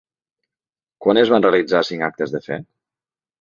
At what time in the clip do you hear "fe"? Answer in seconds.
2.49-2.59